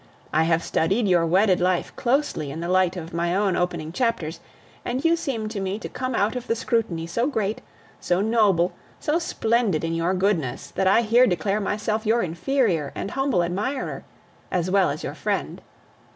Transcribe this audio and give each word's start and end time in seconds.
I 0.33 0.45
have 0.45 0.63
studied 0.63 1.07
your 1.07 1.27
wedded 1.27 1.59
life 1.61 1.95
closely 1.95 2.49
in 2.49 2.59
the 2.59 2.67
light 2.67 2.97
of 2.97 3.13
my 3.13 3.35
own 3.35 3.55
opening 3.55 3.91
chapters; 3.91 4.39
and 4.83 5.05
you 5.05 5.15
seem 5.15 5.47
to 5.49 5.59
me 5.59 5.77
to 5.77 5.87
come 5.87 6.15
out 6.15 6.35
of 6.35 6.47
the 6.47 6.55
scrutiny 6.55 7.05
so 7.05 7.27
great, 7.27 7.61
so 7.99 8.19
noble, 8.19 8.73
so 8.99 9.19
splendid 9.19 9.83
in 9.83 9.93
your 9.93 10.15
goodness, 10.15 10.71
that 10.71 10.87
I 10.87 11.03
here 11.03 11.27
declare 11.27 11.59
myself 11.61 12.03
your 12.03 12.23
inferior 12.23 12.91
and 12.95 13.11
humble 13.11 13.43
admirer, 13.43 14.03
as 14.49 14.71
well 14.71 14.89
as 14.89 15.03
your 15.03 15.13
friend. 15.13 15.61